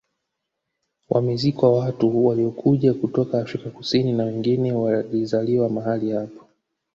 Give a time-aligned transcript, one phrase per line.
[1.09, 6.47] Wamezikwa watu waliokuja kutoka Afrika Kusini na wengine walizaliwa mahali hapo